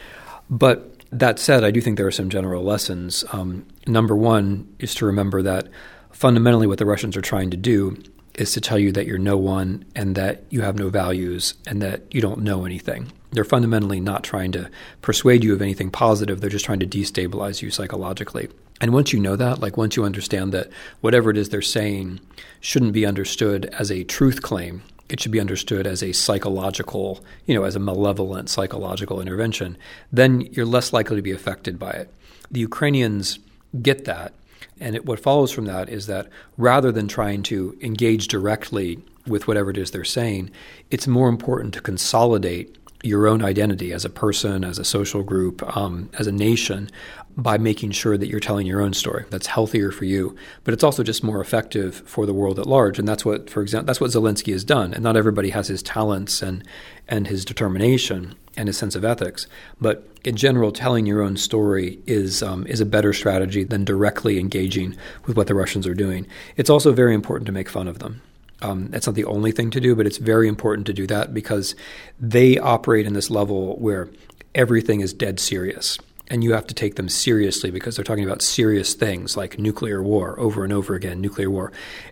But 0.50 0.92
that 1.10 1.38
said, 1.38 1.64
I 1.64 1.70
do 1.70 1.80
think 1.80 1.96
there 1.96 2.06
are 2.06 2.12
some 2.12 2.28
general 2.28 2.62
lessons. 2.62 3.24
Um, 3.32 3.66
number 3.86 4.14
one 4.14 4.68
is 4.78 4.94
to 4.96 5.06
remember 5.06 5.40
that 5.42 5.68
fundamentally 6.10 6.66
what 6.66 6.78
the 6.78 6.86
Russians 6.86 7.16
are 7.16 7.22
trying 7.22 7.50
to 7.50 7.56
do 7.56 7.96
is 8.36 8.52
to 8.52 8.60
tell 8.60 8.78
you 8.78 8.92
that 8.92 9.06
you're 9.06 9.18
no 9.18 9.36
one 9.36 9.84
and 9.94 10.14
that 10.14 10.44
you 10.50 10.60
have 10.60 10.78
no 10.78 10.88
values 10.88 11.54
and 11.66 11.82
that 11.82 12.02
you 12.14 12.20
don't 12.20 12.42
know 12.42 12.64
anything. 12.64 13.12
They're 13.32 13.44
fundamentally 13.44 14.00
not 14.00 14.22
trying 14.22 14.52
to 14.52 14.70
persuade 15.02 15.42
you 15.42 15.52
of 15.52 15.62
anything 15.62 15.90
positive, 15.90 16.40
they're 16.40 16.50
just 16.50 16.64
trying 16.64 16.80
to 16.80 16.86
destabilize 16.86 17.62
you 17.62 17.70
psychologically. 17.70 18.48
And 18.80 18.92
once 18.92 19.12
you 19.12 19.18
know 19.18 19.36
that, 19.36 19.60
like 19.60 19.76
once 19.76 19.96
you 19.96 20.04
understand 20.04 20.52
that 20.52 20.70
whatever 21.00 21.30
it 21.30 21.36
is 21.36 21.48
they're 21.48 21.62
saying 21.62 22.20
shouldn't 22.60 22.92
be 22.92 23.06
understood 23.06 23.66
as 23.78 23.90
a 23.90 24.04
truth 24.04 24.42
claim, 24.42 24.82
it 25.08 25.20
should 25.20 25.32
be 25.32 25.40
understood 25.40 25.86
as 25.86 26.02
a 26.02 26.12
psychological, 26.12 27.24
you 27.46 27.54
know, 27.54 27.64
as 27.64 27.76
a 27.76 27.80
malevolent 27.80 28.50
psychological 28.50 29.20
intervention, 29.20 29.78
then 30.12 30.42
you're 30.52 30.66
less 30.66 30.92
likely 30.92 31.16
to 31.16 31.22
be 31.22 31.30
affected 31.30 31.78
by 31.78 31.90
it. 31.90 32.12
The 32.50 32.60
Ukrainians 32.60 33.38
get 33.82 34.04
that 34.04 34.32
and 34.80 34.94
it, 34.94 35.06
what 35.06 35.20
follows 35.20 35.52
from 35.52 35.64
that 35.66 35.88
is 35.88 36.06
that 36.06 36.28
rather 36.56 36.92
than 36.92 37.08
trying 37.08 37.42
to 37.44 37.76
engage 37.80 38.28
directly 38.28 38.98
with 39.26 39.48
whatever 39.48 39.70
it 39.70 39.78
is 39.78 39.90
they're 39.90 40.04
saying, 40.04 40.50
it's 40.90 41.06
more 41.06 41.28
important 41.28 41.74
to 41.74 41.80
consolidate 41.80 42.76
your 43.02 43.26
own 43.26 43.42
identity 43.42 43.92
as 43.92 44.04
a 44.04 44.10
person, 44.10 44.64
as 44.64 44.78
a 44.78 44.84
social 44.84 45.22
group, 45.22 45.76
um, 45.76 46.08
as 46.18 46.26
a 46.26 46.32
nation, 46.32 46.90
by 47.36 47.58
making 47.58 47.90
sure 47.90 48.16
that 48.16 48.28
you're 48.28 48.40
telling 48.40 48.66
your 48.66 48.80
own 48.80 48.94
story. 48.94 49.24
That's 49.30 49.46
healthier 49.46 49.90
for 49.90 50.06
you, 50.06 50.34
but 50.64 50.72
it's 50.72 50.84
also 50.84 51.02
just 51.02 51.22
more 51.22 51.40
effective 51.40 51.96
for 52.06 52.24
the 52.24 52.32
world 52.32 52.58
at 52.58 52.66
large. 52.66 52.98
And 52.98 53.06
that's 53.06 53.24
what, 53.24 53.50
for 53.50 53.60
example, 53.62 53.86
that's 53.86 54.00
what 54.00 54.10
Zelensky 54.10 54.52
has 54.52 54.64
done. 54.64 54.94
And 54.94 55.02
not 55.02 55.16
everybody 55.16 55.50
has 55.50 55.68
his 55.68 55.82
talents 55.82 56.42
and 56.42 56.64
and 57.08 57.28
his 57.28 57.44
determination 57.44 58.34
and 58.56 58.68
his 58.68 58.78
sense 58.78 58.94
of 58.94 59.04
ethics. 59.04 59.46
But 59.80 60.08
in 60.24 60.36
general, 60.36 60.72
telling 60.72 61.06
your 61.06 61.22
own 61.22 61.36
story 61.36 61.98
is 62.06 62.42
um, 62.42 62.66
is 62.66 62.80
a 62.80 62.86
better 62.86 63.12
strategy 63.12 63.64
than 63.64 63.84
directly 63.84 64.38
engaging 64.38 64.96
with 65.26 65.36
what 65.36 65.46
the 65.46 65.54
Russians 65.54 65.86
are 65.86 65.94
doing. 65.94 66.26
It's 66.56 66.70
also 66.70 66.92
very 66.92 67.14
important 67.14 67.46
to 67.46 67.52
make 67.52 67.68
fun 67.68 67.88
of 67.88 67.98
them. 67.98 68.22
Um, 68.62 68.88
that's 68.88 69.06
not 69.06 69.14
the 69.14 69.24
only 69.24 69.52
thing 69.52 69.70
to 69.70 69.80
do, 69.80 69.94
but 69.94 70.06
it's 70.06 70.16
very 70.16 70.48
important 70.48 70.86
to 70.86 70.92
do 70.92 71.06
that 71.08 71.34
because 71.34 71.74
they 72.18 72.58
operate 72.58 73.06
in 73.06 73.12
this 73.12 73.30
level 73.30 73.76
where 73.76 74.08
everything 74.54 75.00
is 75.00 75.12
dead 75.12 75.38
serious. 75.38 75.98
And 76.28 76.42
you 76.42 76.54
have 76.54 76.66
to 76.66 76.74
take 76.74 76.96
them 76.96 77.08
seriously 77.08 77.70
because 77.70 77.94
they're 77.94 78.04
talking 78.04 78.24
about 78.24 78.42
serious 78.42 78.94
things 78.94 79.36
like 79.36 79.58
nuclear 79.58 80.02
war 80.02 80.40
over 80.40 80.64
and 80.64 80.72
over 80.72 80.94
again, 80.94 81.20
nuclear 81.20 81.50
war. 81.50 81.70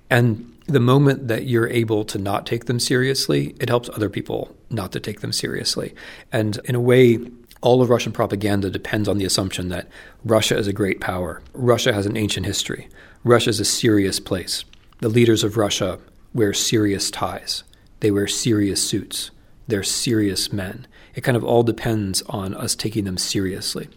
And 0.08 0.53
the 0.66 0.80
moment 0.80 1.28
that 1.28 1.44
you're 1.44 1.68
able 1.68 2.04
to 2.06 2.18
not 2.18 2.46
take 2.46 2.64
them 2.64 2.80
seriously, 2.80 3.54
it 3.60 3.68
helps 3.68 3.88
other 3.90 4.08
people 4.08 4.56
not 4.70 4.92
to 4.92 5.00
take 5.00 5.20
them 5.20 5.32
seriously. 5.32 5.94
And 6.32 6.58
in 6.64 6.74
a 6.74 6.80
way, 6.80 7.18
all 7.60 7.82
of 7.82 7.90
Russian 7.90 8.12
propaganda 8.12 8.70
depends 8.70 9.08
on 9.08 9.18
the 9.18 9.24
assumption 9.24 9.68
that 9.68 9.88
Russia 10.24 10.56
is 10.56 10.66
a 10.66 10.72
great 10.72 11.00
power. 11.00 11.42
Russia 11.52 11.92
has 11.92 12.06
an 12.06 12.16
ancient 12.16 12.46
history. 12.46 12.88
Russia 13.24 13.50
is 13.50 13.60
a 13.60 13.64
serious 13.64 14.20
place. 14.20 14.64
The 15.00 15.08
leaders 15.08 15.44
of 15.44 15.56
Russia 15.56 15.98
wear 16.32 16.52
serious 16.52 17.10
ties. 17.10 17.64
They 18.00 18.10
wear 18.10 18.26
serious 18.26 18.86
suits. 18.86 19.30
They're 19.66 19.82
serious 19.82 20.52
men. 20.52 20.86
It 21.14 21.22
kind 21.22 21.36
of 21.36 21.44
all 21.44 21.62
depends 21.62 22.22
on 22.22 22.54
us 22.54 22.74
taking 22.74 23.04
them 23.04 23.16
seriously. 23.16 23.88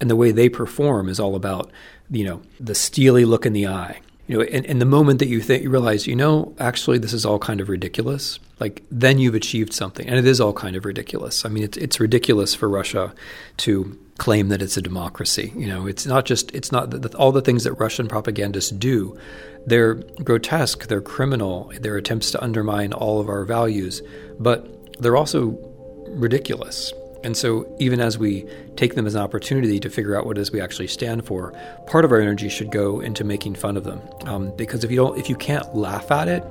And 0.00 0.10
the 0.10 0.16
way 0.16 0.30
they 0.30 0.48
perform 0.48 1.08
is 1.08 1.18
all 1.18 1.34
about, 1.34 1.70
you 2.10 2.24
know, 2.24 2.42
the 2.60 2.74
steely 2.74 3.24
look 3.24 3.46
in 3.46 3.54
the 3.54 3.66
eye. 3.66 4.00
You 4.26 4.38
know, 4.38 4.42
and 4.42 4.80
the 4.80 4.86
moment 4.86 5.20
that 5.20 5.28
you 5.28 5.40
think 5.40 5.62
you 5.62 5.70
realize, 5.70 6.06
you 6.06 6.16
know, 6.16 6.54
actually 6.58 6.98
this 6.98 7.12
is 7.12 7.24
all 7.24 7.38
kind 7.38 7.60
of 7.60 7.68
ridiculous, 7.68 8.40
like 8.58 8.82
then 8.90 9.18
you've 9.18 9.36
achieved 9.36 9.72
something. 9.72 10.06
And 10.06 10.18
it 10.18 10.26
is 10.26 10.40
all 10.40 10.52
kind 10.52 10.74
of 10.74 10.84
ridiculous. 10.84 11.44
I 11.44 11.48
mean, 11.48 11.62
it's 11.62 11.76
it's 11.76 12.00
ridiculous 12.00 12.54
for 12.54 12.68
Russia 12.68 13.14
to 13.58 13.96
claim 14.18 14.48
that 14.48 14.62
it's 14.62 14.76
a 14.76 14.82
democracy. 14.82 15.52
You 15.54 15.68
know, 15.68 15.86
it's 15.86 16.06
not 16.06 16.24
just 16.24 16.52
it's 16.54 16.72
not 16.72 16.90
the, 16.90 17.16
all 17.16 17.30
the 17.30 17.42
things 17.42 17.64
that 17.64 17.74
Russian 17.74 18.08
propagandists 18.08 18.70
do. 18.70 19.16
They're 19.64 19.94
grotesque. 19.94 20.88
They're 20.88 21.00
criminal. 21.00 21.72
They're 21.80 21.96
attempts 21.96 22.32
to 22.32 22.42
undermine 22.42 22.92
all 22.92 23.20
of 23.20 23.28
our 23.28 23.44
values, 23.44 24.02
but 24.40 25.00
they're 25.00 25.16
also 25.16 25.56
ridiculous. 26.08 26.92
And 27.26 27.36
so, 27.36 27.66
even 27.80 27.98
as 27.98 28.16
we 28.16 28.46
take 28.76 28.94
them 28.94 29.04
as 29.04 29.16
an 29.16 29.20
opportunity 29.20 29.80
to 29.80 29.90
figure 29.90 30.16
out 30.16 30.26
what 30.26 30.38
it 30.38 30.40
is 30.42 30.52
we 30.52 30.60
actually 30.60 30.86
stand 30.86 31.26
for, 31.26 31.52
part 31.88 32.04
of 32.04 32.12
our 32.12 32.20
energy 32.20 32.48
should 32.48 32.70
go 32.70 33.00
into 33.00 33.24
making 33.24 33.56
fun 33.56 33.76
of 33.76 33.82
them. 33.82 34.00
Um, 34.26 34.52
because 34.54 34.84
if 34.84 34.92
you 34.92 34.98
don't, 34.98 35.18
if 35.18 35.28
you 35.28 35.34
can't 35.34 35.74
laugh 35.74 36.12
at 36.12 36.28
it, 36.28 36.44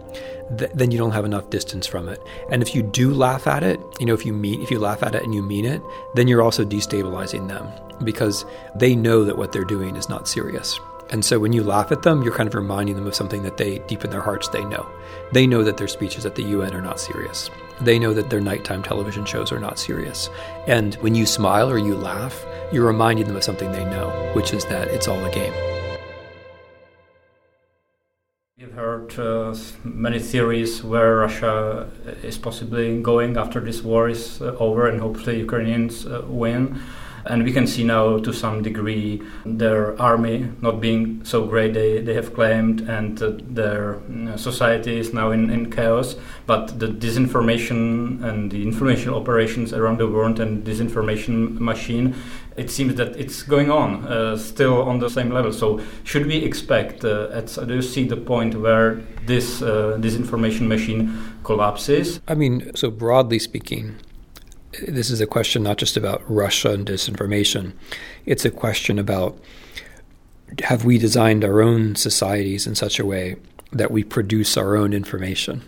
th- 0.58 0.72
then 0.74 0.91
you 0.91 0.98
don't 0.98 1.13
have 1.13 1.24
enough 1.24 1.50
distance 1.50 1.88
from 1.88 2.10
it. 2.10 2.20
And 2.51 2.62
if 2.62 2.75
you 2.75 2.84
do 2.84 3.13
laugh 3.13 3.48
at 3.48 3.63
it, 3.63 3.79
you 4.01 4.05
know, 4.05 4.13
if 4.13 4.25
you 4.25 4.34
mean, 4.34 4.62
if 4.62 4.70
you 4.70 4.77
laugh 4.77 5.01
at 5.01 5.15
it 5.15 5.24
and 5.24 5.34
you 5.34 5.41
mean 5.41 5.63
it, 5.63 5.82
then 6.15 6.27
you're 6.27 6.41
also 6.41 6.65
destabilizing 6.65 7.48
them 7.48 7.65
because 8.03 8.44
they 8.75 8.98
know 8.98 9.24
that 9.24 9.38
what 9.38 9.53
they're 9.53 9.63
doing 9.63 9.96
is 9.96 10.10
not 10.10 10.27
serious. 10.27 10.77
And 11.10 11.24
so 11.24 11.39
when 11.39 11.53
you 11.53 11.63
laugh 11.63 11.94
at 11.94 12.03
them, 12.03 12.22
you're 12.22 12.36
kind 12.36 12.50
of 12.50 12.53
reminding 12.53 12.96
them 12.96 13.08
of 13.08 13.15
something 13.15 13.44
that 13.44 13.55
they, 13.55 13.79
deep 13.88 14.03
in 14.03 14.10
their 14.10 14.20
hearts, 14.20 14.50
they 14.50 14.65
know. 14.65 14.86
They 15.32 15.48
know 15.48 15.63
that 15.63 15.77
their 15.77 15.88
speeches 15.88 16.25
at 16.25 16.36
the 16.36 16.44
UN 16.44 16.74
are 16.74 16.82
not 16.82 17.00
serious. 17.00 17.50
They 17.82 18.00
know 18.00 18.13
that 18.13 18.29
their 18.29 18.39
nighttime 18.39 18.84
television 18.84 19.25
shows 19.25 19.51
are 19.51 19.60
not 19.60 19.77
serious. 19.77 20.29
And 20.67 20.96
when 20.96 21.13
you 21.13 21.25
smile 21.25 21.70
or 21.70 21.77
you 21.77 21.96
laugh, 21.96 22.46
you're 22.72 22.86
reminding 22.86 23.27
them 23.27 23.36
of 23.36 23.44
something 23.44 23.72
they 23.72 23.86
know, 23.86 24.10
which 24.34 24.53
is 24.53 24.65
that 24.65 24.88
it's 24.88 25.08
all 25.08 25.24
a 25.25 25.32
game. 25.32 25.53
We've 28.58 28.72
heard 28.72 29.20
uh, 29.20 29.53
many 29.84 30.20
theories 30.20 30.82
where 30.82 31.17
Russia 31.17 31.89
is 32.24 32.38
possibly 32.38 33.01
going 33.01 33.36
after 33.36 33.60
this 33.60 33.84
war 33.84 34.08
is 34.08 34.41
uh, 34.41 34.55
over 34.60 34.88
and 34.88 35.01
hopefully 35.01 35.39
Ukrainians 35.39 36.05
uh, 36.05 36.24
win. 36.25 36.79
And 37.27 37.44
we 37.44 37.51
can 37.51 37.65
see 37.65 37.84
now, 37.84 38.20
to 38.20 38.32
some 38.32 38.62
degree, 38.62 39.22
their 39.46 40.00
army 40.00 40.50
not 40.62 40.79
being 40.79 41.24
so 41.25 41.46
great 41.46 41.74
they, 41.74 42.00
they 42.00 42.13
have 42.13 42.34
claimed, 42.34 42.82
and 42.82 43.22
uh, 43.22 43.32
their 43.41 44.00
society 44.38 45.00
is 45.00 45.13
now 45.13 45.32
in, 45.32 45.50
in 45.50 45.72
chaos. 45.72 46.15
But 46.46 46.79
the 46.79 46.88
disinformation 46.88 48.24
and 48.24 48.51
the 48.51 48.62
information 48.62 49.13
operations 49.13 49.74
around 49.74 50.00
the 50.00 50.08
world 50.08 50.39
and 50.39 50.63
disinformation 50.63 51.60
machine, 51.60 52.15
it 52.58 52.70
seems 52.70 52.96
that 52.96 53.15
it's 53.17 53.41
going 53.41 53.72
on 53.72 54.08
uh, 54.08 54.38
still 54.38 54.84
on 54.84 55.00
the 55.00 55.10
same 55.10 55.32
level. 55.32 55.51
So, 55.51 55.82
should 56.03 56.27
we 56.27 56.38
expect, 56.38 57.03
uh, 57.03 57.29
at, 57.34 57.48
do 57.67 57.74
you 57.74 57.82
see 57.82 58.08
the 58.08 58.17
point 58.17 58.55
where 58.55 59.01
this 59.25 59.62
uh, 59.62 59.98
disinformation 60.00 60.67
machine 60.67 61.17
collapses? 61.44 62.22
I 62.27 62.36
mean, 62.36 62.72
so 62.75 62.91
broadly 62.91 63.39
speaking, 63.39 63.96
this 64.88 65.10
is 65.10 65.22
a 65.22 65.27
question 65.27 65.63
not 65.63 65.77
just 65.77 65.98
about 65.98 66.24
Russia 66.29 66.72
and 66.72 66.86
disinformation. 66.86 67.74
It's 68.25 68.46
a 68.46 68.51
question 68.51 69.00
about 69.00 69.39
have 70.63 70.86
we 70.86 70.98
designed 70.98 71.44
our 71.44 71.62
own 71.62 71.96
societies 71.96 72.67
in 72.67 72.75
such 72.75 73.00
a 73.00 73.05
way 73.05 73.36
that 73.72 73.91
we 73.91 74.03
produce 74.03 74.58
our 74.58 74.75
own 74.75 74.94
information, 74.94 75.63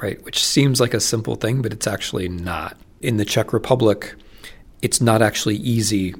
right? 0.00 0.22
Which 0.24 0.44
seems 0.44 0.80
like 0.80 0.94
a 0.94 1.00
simple 1.00 1.34
thing, 1.34 1.62
but 1.62 1.72
it's 1.72 1.86
actually 1.86 2.28
not. 2.28 2.76
In 3.00 3.16
the 3.16 3.24
Czech 3.24 3.52
Republic, 3.52 4.14
it's 4.82 5.00
not 5.00 5.20
actually 5.20 5.56
easy 5.56 6.14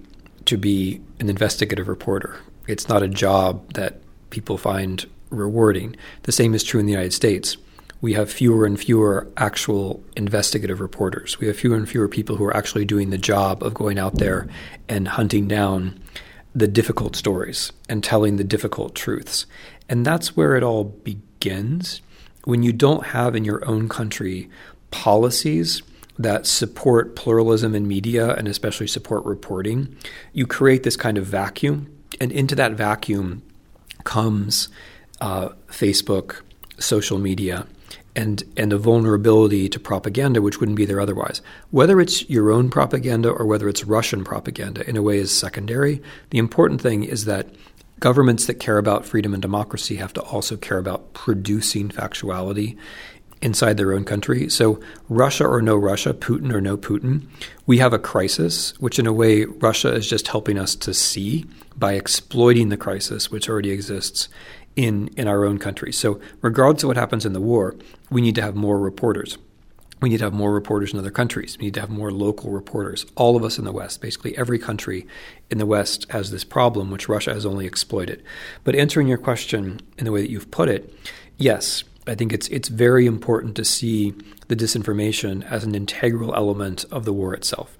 to 0.46 0.56
be 0.56 1.00
an 1.18 1.28
investigative 1.28 1.88
reporter. 1.88 2.36
It's 2.66 2.88
not 2.88 3.02
a 3.02 3.08
job 3.08 3.72
that 3.74 4.00
people 4.30 4.58
find 4.58 5.06
rewarding. 5.30 5.96
The 6.24 6.32
same 6.32 6.54
is 6.54 6.64
true 6.64 6.80
in 6.80 6.86
the 6.86 6.92
United 6.92 7.12
States 7.12 7.56
we 8.00 8.14
have 8.14 8.30
fewer 8.30 8.64
and 8.64 8.78
fewer 8.80 9.28
actual 9.36 10.02
investigative 10.16 10.80
reporters. 10.80 11.38
We 11.38 11.46
have 11.48 11.56
fewer 11.56 11.76
and 11.76 11.88
fewer 11.88 12.08
people 12.08 12.36
who 12.36 12.44
are 12.44 12.56
actually 12.56 12.84
doing 12.84 13.10
the 13.10 13.18
job 13.18 13.62
of 13.62 13.74
going 13.74 13.98
out 13.98 14.16
there 14.16 14.48
and 14.88 15.08
hunting 15.08 15.48
down 15.48 16.00
the 16.54 16.68
difficult 16.68 17.14
stories 17.14 17.72
and 17.88 18.02
telling 18.02 18.36
the 18.36 18.44
difficult 18.44 18.94
truths. 18.94 19.46
And 19.88 20.06
that's 20.06 20.36
where 20.36 20.56
it 20.56 20.62
all 20.62 20.84
begins. 20.84 22.00
When 22.44 22.62
you 22.62 22.72
don't 22.72 23.06
have 23.06 23.36
in 23.36 23.44
your 23.44 23.64
own 23.68 23.88
country 23.88 24.48
policies 24.90 25.82
that 26.18 26.46
support 26.46 27.16
pluralism 27.16 27.74
in 27.74 27.86
media 27.86 28.34
and 28.34 28.48
especially 28.48 28.86
support 28.86 29.24
reporting, 29.24 29.94
you 30.32 30.46
create 30.46 30.82
this 30.82 30.96
kind 30.96 31.18
of 31.18 31.26
vacuum. 31.26 31.94
And 32.20 32.32
into 32.32 32.54
that 32.56 32.72
vacuum 32.72 33.42
comes 34.04 34.68
uh, 35.20 35.50
Facebook, 35.68 36.40
social 36.78 37.18
media, 37.18 37.66
and 38.20 38.44
and 38.56 38.72
a 38.72 38.78
vulnerability 38.78 39.68
to 39.68 39.80
propaganda 39.80 40.42
which 40.42 40.60
wouldn't 40.60 40.76
be 40.76 40.84
there 40.84 41.00
otherwise. 41.00 41.42
Whether 41.70 42.00
it's 42.00 42.28
your 42.28 42.50
own 42.50 42.70
propaganda 42.70 43.30
or 43.30 43.46
whether 43.46 43.68
it's 43.68 43.84
Russian 43.84 44.22
propaganda, 44.22 44.88
in 44.88 44.96
a 44.96 45.02
way, 45.02 45.18
is 45.18 45.36
secondary. 45.36 46.02
The 46.30 46.38
important 46.38 46.80
thing 46.80 47.04
is 47.04 47.24
that 47.24 47.48
governments 47.98 48.46
that 48.46 48.54
care 48.54 48.78
about 48.78 49.04
freedom 49.04 49.34
and 49.34 49.42
democracy 49.42 49.96
have 49.96 50.12
to 50.14 50.22
also 50.22 50.56
care 50.56 50.78
about 50.78 51.12
producing 51.12 51.88
factuality 51.88 52.76
inside 53.42 53.76
their 53.76 53.92
own 53.92 54.04
country. 54.04 54.48
So, 54.48 54.80
Russia 55.08 55.46
or 55.46 55.62
no 55.62 55.76
Russia, 55.76 56.12
Putin 56.12 56.52
or 56.52 56.60
no 56.60 56.76
Putin, 56.76 57.26
we 57.66 57.78
have 57.78 57.92
a 57.92 57.98
crisis, 57.98 58.78
which 58.80 58.98
in 58.98 59.06
a 59.06 59.12
way 59.12 59.44
Russia 59.44 59.94
is 59.94 60.08
just 60.08 60.28
helping 60.28 60.58
us 60.58 60.74
to 60.76 60.92
see 60.92 61.46
by 61.76 61.94
exploiting 61.94 62.68
the 62.68 62.76
crisis 62.76 63.30
which 63.30 63.48
already 63.48 63.70
exists 63.70 64.28
in, 64.76 65.08
in 65.16 65.26
our 65.26 65.44
own 65.44 65.58
country. 65.58 65.92
So, 65.92 66.20
regardless 66.40 66.84
of 66.84 66.88
what 66.88 66.96
happens 66.96 67.26
in 67.26 67.32
the 67.32 67.40
war, 67.40 67.76
we 68.10 68.20
need 68.20 68.34
to 68.36 68.42
have 68.42 68.54
more 68.54 68.78
reporters. 68.78 69.38
We 70.00 70.08
need 70.08 70.18
to 70.18 70.24
have 70.24 70.32
more 70.32 70.52
reporters 70.52 70.92
in 70.92 70.98
other 70.98 71.10
countries. 71.10 71.58
We 71.58 71.66
need 71.66 71.74
to 71.74 71.80
have 71.80 71.90
more 71.90 72.10
local 72.10 72.50
reporters. 72.50 73.04
All 73.16 73.36
of 73.36 73.44
us 73.44 73.58
in 73.58 73.66
the 73.66 73.72
West, 73.72 74.00
basically 74.00 74.36
every 74.36 74.58
country 74.58 75.06
in 75.50 75.58
the 75.58 75.66
West, 75.66 76.10
has 76.10 76.30
this 76.30 76.44
problem, 76.44 76.90
which 76.90 77.08
Russia 77.08 77.34
has 77.34 77.44
only 77.44 77.66
exploited. 77.66 78.22
But 78.64 78.74
answering 78.74 79.08
your 79.08 79.18
question 79.18 79.80
in 79.98 80.06
the 80.06 80.12
way 80.12 80.22
that 80.22 80.30
you've 80.30 80.50
put 80.50 80.70
it, 80.70 80.94
yes, 81.36 81.84
I 82.06 82.14
think 82.14 82.32
it's 82.32 82.48
it's 82.48 82.68
very 82.68 83.04
important 83.04 83.56
to 83.56 83.64
see 83.64 84.14
the 84.48 84.56
disinformation 84.56 85.44
as 85.50 85.64
an 85.64 85.74
integral 85.74 86.34
element 86.34 86.86
of 86.90 87.04
the 87.04 87.12
war 87.12 87.34
itself. 87.34 87.76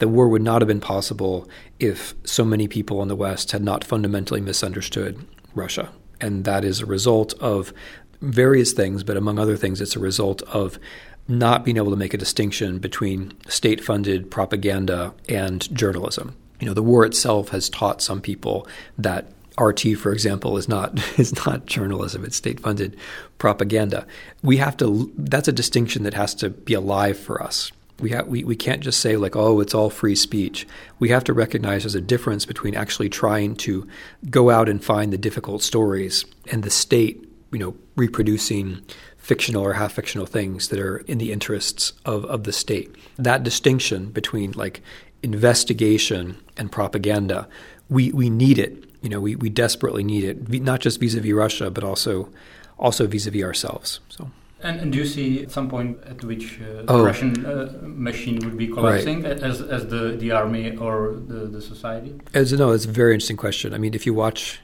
The 0.00 0.08
war 0.08 0.28
would 0.28 0.42
not 0.42 0.60
have 0.60 0.68
been 0.68 0.80
possible 0.80 1.48
if 1.78 2.14
so 2.24 2.44
many 2.44 2.66
people 2.66 3.00
in 3.00 3.06
the 3.06 3.14
West 3.14 3.52
had 3.52 3.62
not 3.62 3.84
fundamentally 3.84 4.40
misunderstood 4.40 5.24
Russia 5.54 5.92
and 6.20 6.44
that 6.44 6.64
is 6.64 6.80
a 6.80 6.86
result 6.86 7.34
of 7.34 7.72
various 8.20 8.72
things, 8.72 9.02
but 9.02 9.16
among 9.16 9.38
other 9.38 9.56
things, 9.56 9.80
it's 9.80 9.96
a 9.96 10.00
result 10.00 10.42
of 10.42 10.78
not 11.28 11.64
being 11.64 11.76
able 11.76 11.90
to 11.90 11.96
make 11.96 12.12
a 12.12 12.18
distinction 12.18 12.78
between 12.78 13.32
state 13.48 13.82
funded 13.82 14.30
propaganda 14.30 15.14
and 15.28 15.74
journalism. 15.74 16.36
You 16.58 16.66
know, 16.66 16.74
the 16.74 16.82
war 16.82 17.04
itself 17.04 17.50
has 17.50 17.70
taught 17.70 18.02
some 18.02 18.20
people 18.20 18.66
that 18.98 19.32
RT, 19.58 19.98
for 19.98 20.12
example, 20.12 20.56
is 20.56 20.68
not 20.68 20.98
is 21.18 21.34
not 21.46 21.66
journalism; 21.66 22.24
it's 22.24 22.36
state-funded 22.36 22.96
propaganda. 23.38 24.06
We 24.42 24.56
have 24.58 24.76
to. 24.78 25.12
That's 25.16 25.48
a 25.48 25.52
distinction 25.52 26.02
that 26.04 26.14
has 26.14 26.34
to 26.36 26.50
be 26.50 26.74
alive 26.74 27.18
for 27.18 27.42
us. 27.42 27.70
We, 28.00 28.10
ha- 28.10 28.24
we, 28.26 28.44
we 28.44 28.56
can't 28.56 28.80
just 28.80 29.00
say, 29.00 29.16
like, 29.16 29.36
oh, 29.36 29.60
it's 29.60 29.74
all 29.74 29.90
free 29.90 30.16
speech. 30.16 30.66
We 30.98 31.10
have 31.10 31.24
to 31.24 31.32
recognize 31.32 31.82
there's 31.82 31.94
a 31.94 32.00
difference 32.00 32.46
between 32.46 32.74
actually 32.74 33.08
trying 33.08 33.56
to 33.56 33.86
go 34.28 34.50
out 34.50 34.68
and 34.68 34.82
find 34.82 35.12
the 35.12 35.18
difficult 35.18 35.62
stories 35.62 36.24
and 36.50 36.62
the 36.62 36.70
state, 36.70 37.28
you 37.52 37.58
know, 37.58 37.76
reproducing 37.96 38.82
fictional 39.16 39.62
or 39.62 39.74
half 39.74 39.92
fictional 39.92 40.26
things 40.26 40.68
that 40.68 40.80
are 40.80 40.98
in 40.98 41.18
the 41.18 41.30
interests 41.30 41.92
of, 42.04 42.24
of 42.24 42.44
the 42.44 42.52
state. 42.52 42.94
That 43.18 43.42
distinction 43.42 44.10
between, 44.10 44.52
like, 44.52 44.82
investigation 45.22 46.36
and 46.56 46.72
propaganda, 46.72 47.48
we, 47.88 48.10
we 48.12 48.30
need 48.30 48.58
it. 48.58 48.84
You 49.02 49.08
know, 49.08 49.20
we, 49.20 49.36
we 49.36 49.48
desperately 49.48 50.04
need 50.04 50.24
it, 50.24 50.62
not 50.62 50.80
just 50.80 51.00
vis 51.00 51.14
a 51.14 51.20
vis 51.20 51.32
Russia, 51.32 51.70
but 51.70 51.84
also 51.84 52.28
also 52.78 53.06
vis 53.06 53.26
a 53.26 53.30
vis 53.30 53.42
ourselves. 53.42 54.00
So. 54.08 54.30
And, 54.62 54.80
and, 54.80 54.92
do 54.92 54.98
you 54.98 55.06
see 55.06 55.42
at 55.42 55.50
some 55.50 55.70
point 55.70 55.98
at 56.04 56.22
which 56.22 56.60
uh, 56.60 56.84
oh. 56.88 56.98
the 56.98 57.04
Russian 57.04 57.46
uh, 57.46 57.78
machine 57.82 58.38
would 58.40 58.58
be 58.58 58.68
collapsing 58.68 59.22
right. 59.22 59.42
as, 59.42 59.62
as 59.62 59.86
the, 59.88 60.16
the 60.18 60.32
army 60.32 60.76
or 60.76 61.14
the, 61.14 61.46
the 61.46 61.62
society? 61.62 62.20
As 62.34 62.52
no, 62.52 62.72
it's 62.72 62.84
a 62.84 62.90
very 62.90 63.14
interesting 63.14 63.38
question. 63.38 63.72
I 63.72 63.78
mean, 63.78 63.94
if 63.94 64.04
you 64.04 64.12
watch 64.12 64.60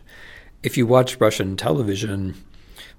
if 0.63 0.77
you 0.77 0.87
watch 0.87 1.21
Russian 1.21 1.57
television, 1.57 2.35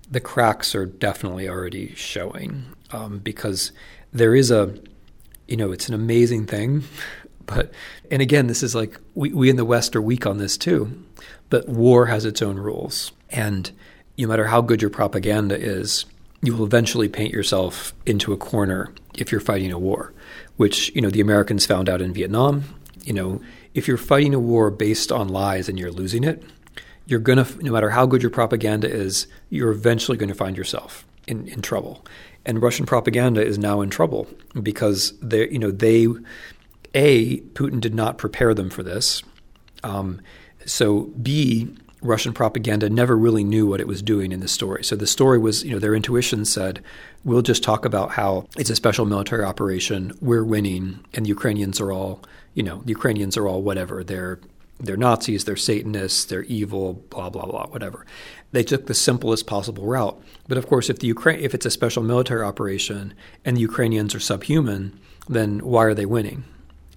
the 0.10 0.22
cracks 0.22 0.74
are 0.74 0.86
definitely 0.86 1.50
already 1.50 1.94
showing 1.96 2.66
um, 2.92 3.20
because 3.20 3.72
there 4.14 4.36
is 4.36 4.50
a 4.50 4.74
you 5.48 5.58
know 5.58 5.72
it's 5.72 5.88
an 5.88 5.94
amazing 5.94 6.46
thing, 6.46 6.84
but 7.46 7.72
and 8.10 8.22
again 8.22 8.48
this 8.48 8.64
is 8.64 8.74
like 8.74 9.00
we, 9.16 9.32
we 9.34 9.50
in 9.50 9.56
the 9.56 9.66
West 9.66 9.96
are 9.96 10.02
weak 10.02 10.26
on 10.26 10.38
this 10.38 10.58
too, 10.58 11.04
but 11.50 11.68
war 11.68 12.08
has 12.08 12.26
its 12.26 12.42
own 12.42 12.58
rules 12.58 13.12
and 13.30 13.72
no 14.18 14.28
matter 14.28 14.48
how 14.48 14.62
good 14.62 14.82
your 14.82 14.90
propaganda 14.90 15.56
is 15.60 16.06
you 16.42 16.56
will 16.56 16.66
eventually 16.66 17.10
paint 17.10 17.34
yourself 17.34 17.94
into 18.06 18.34
a 18.34 18.38
corner 18.38 18.94
if 19.16 19.32
you're 19.32 19.42
fighting 19.42 19.72
a 19.72 19.80
war, 19.80 20.14
which 20.56 20.94
you 20.96 21.02
know 21.02 21.10
the 21.10 21.22
Americans 21.22 21.66
found 21.66 21.90
out 21.90 22.02
in 22.02 22.14
Vietnam. 22.14 22.64
You 23.04 23.14
know, 23.14 23.42
if 23.74 23.88
you're 23.88 23.98
fighting 23.98 24.34
a 24.34 24.40
war 24.40 24.70
based 24.70 25.12
on 25.12 25.30
lies 25.30 25.70
and 25.70 25.80
you're 25.80 25.92
losing 25.92 26.24
it, 26.24 26.44
you're 27.06 27.20
gonna 27.20 27.48
no 27.62 27.72
matter 27.72 27.90
how 27.90 28.06
good 28.06 28.22
your 28.22 28.32
propaganda 28.32 28.90
is, 28.90 29.28
you're 29.50 29.72
eventually 29.72 30.18
going 30.18 30.30
to 30.30 30.36
find 30.36 30.58
yourself 30.58 31.06
in, 31.28 31.48
in 31.48 31.62
trouble. 31.62 32.06
And 32.46 32.62
Russian 32.62 32.86
propaganda 32.86 33.44
is 33.44 33.58
now 33.58 33.82
in 33.82 33.90
trouble 33.90 34.28
because 34.62 35.18
they 35.20 35.50
you 35.50 35.60
know 35.60 35.72
they 35.72 36.08
a 36.94 37.40
Putin 37.40 37.82
did 37.82 37.96
not 37.96 38.18
prepare 38.18 38.54
them 38.54 38.70
for 38.70 38.84
this. 38.84 39.24
Um, 39.84 40.22
so 40.66 41.04
B 41.22 41.76
Russian 42.02 42.34
propaganda 42.34 42.90
never 42.90 43.18
really 43.18 43.44
knew 43.44 43.66
what 43.66 43.80
it 43.80 43.88
was 43.88 44.02
doing 44.02 44.32
in 44.32 44.40
the 44.40 44.48
story. 44.48 44.84
So 44.84 44.96
the 44.96 45.08
story 45.08 45.40
was, 45.40 45.64
you 45.64 45.72
know, 45.72 45.80
their 45.80 45.96
intuition 45.96 46.46
said, 46.46 46.84
we'll 47.24 47.42
just 47.42 47.64
talk 47.64 47.86
about 47.86 48.12
how 48.12 48.48
it's 48.56 48.70
a 48.70 48.76
special 48.76 49.06
military 49.06 49.44
operation, 49.44 50.16
we're 50.22 50.44
winning, 50.44 51.04
and 51.14 51.26
the 51.26 51.30
Ukrainians 51.30 51.82
are 51.82 51.92
all, 51.92 52.22
you 52.54 52.64
know, 52.64 52.82
the 52.86 52.92
Ukrainians 52.92 53.36
are 53.36 53.48
all 53.48 53.62
whatever. 53.62 54.04
They're 54.04 54.40
they're 54.80 54.96
Nazis, 54.96 55.46
they're 55.46 55.56
Satanists, 55.56 56.26
they're 56.26 56.44
evil, 56.44 56.94
blah 57.10 57.32
blah 57.32 57.46
blah, 57.46 57.66
whatever. 57.68 58.06
They 58.52 58.64
took 58.64 58.86
the 58.86 58.94
simplest 58.94 59.48
possible 59.48 59.86
route. 59.86 60.22
But 60.48 60.60
of 60.60 60.68
course, 60.68 60.90
if 60.90 61.00
the 61.00 61.08
Ukraine, 61.08 61.40
if 61.40 61.56
it's 61.56 61.66
a 61.66 61.72
special 61.72 62.04
military 62.04 62.44
operation 62.44 63.16
and 63.44 63.58
the 63.58 63.62
Ukrainians 63.62 64.14
are 64.14 64.20
subhuman, 64.20 65.00
then 65.28 65.60
why 65.60 65.86
are 65.86 65.96
they 65.96 66.06
winning? 66.06 66.44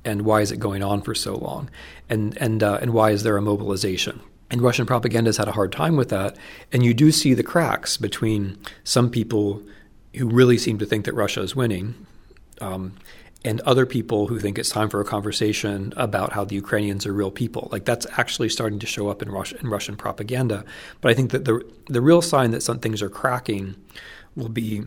And 0.04 0.22
why 0.22 0.42
is 0.42 0.52
it 0.52 0.58
going 0.58 0.82
on 0.82 1.00
for 1.00 1.14
so 1.14 1.36
long? 1.36 1.70
And 2.10 2.36
and 2.36 2.62
uh, 2.62 2.78
and 2.82 2.92
why 2.92 3.12
is 3.12 3.22
there 3.22 3.38
a 3.38 3.42
mobilization? 3.42 4.20
And 4.50 4.60
Russian 4.62 4.86
propaganda 4.86 5.28
has 5.28 5.36
had 5.36 5.48
a 5.48 5.52
hard 5.52 5.72
time 5.72 5.96
with 5.96 6.08
that. 6.08 6.36
And 6.72 6.84
you 6.84 6.92
do 6.92 7.12
see 7.12 7.34
the 7.34 7.42
cracks 7.42 7.96
between 7.96 8.58
some 8.82 9.10
people 9.10 9.62
who 10.16 10.28
really 10.28 10.58
seem 10.58 10.78
to 10.78 10.86
think 10.86 11.04
that 11.04 11.14
Russia 11.14 11.40
is 11.40 11.54
winning 11.54 11.94
um, 12.60 12.94
and 13.44 13.60
other 13.60 13.86
people 13.86 14.26
who 14.26 14.38
think 14.38 14.58
it's 14.58 14.68
time 14.68 14.90
for 14.90 15.00
a 15.00 15.04
conversation 15.04 15.94
about 15.96 16.32
how 16.32 16.44
the 16.44 16.54
Ukrainians 16.54 17.06
are 17.06 17.12
real 17.12 17.30
people. 17.30 17.68
Like 17.70 17.84
that's 17.84 18.06
actually 18.18 18.48
starting 18.48 18.78
to 18.80 18.86
show 18.86 19.08
up 19.08 19.22
in, 19.22 19.28
in 19.28 19.68
Russian 19.68 19.96
propaganda. 19.96 20.64
But 21.00 21.12
I 21.12 21.14
think 21.14 21.30
that 21.30 21.44
the, 21.44 21.64
the 21.86 22.00
real 22.00 22.20
sign 22.20 22.50
that 22.50 22.62
some 22.62 22.80
things 22.80 23.00
are 23.02 23.08
cracking 23.08 23.76
will 24.36 24.48
be 24.48 24.82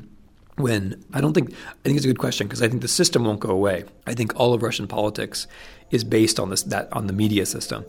when 0.58 1.04
I 1.14 1.20
don't 1.20 1.34
think 1.34 1.52
I 1.52 1.84
think 1.84 1.98
it's 1.98 2.06
a 2.06 2.10
good 2.10 2.20
question 2.20 2.48
because 2.48 2.62
I 2.62 2.68
think 2.68 2.82
the 2.82 2.88
system 2.88 3.26
won't 3.26 3.40
go 3.40 3.50
away. 3.50 3.86
I 4.06 4.14
think 4.14 4.40
all 4.40 4.54
of 4.54 4.62
Russian 4.62 4.88
politics 4.88 5.48
is 5.90 6.04
based 6.04 6.40
on 6.40 6.52
this 6.52 6.62
that 6.64 6.94
on 6.94 7.08
the 7.08 7.14
media 7.14 7.46
system. 7.46 7.86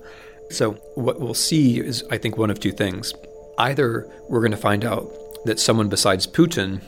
So, 0.50 0.72
what 0.94 1.20
we'll 1.20 1.34
see 1.34 1.80
is, 1.80 2.04
I 2.10 2.18
think, 2.18 2.36
one 2.36 2.50
of 2.50 2.60
two 2.60 2.72
things. 2.72 3.14
Either 3.58 4.08
we're 4.28 4.40
going 4.40 4.50
to 4.50 4.56
find 4.56 4.84
out 4.84 5.10
that 5.44 5.60
someone 5.60 5.88
besides 5.88 6.26
Putin 6.26 6.82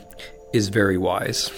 is 0.53 0.69
very 0.69 0.97
wise, 0.97 1.51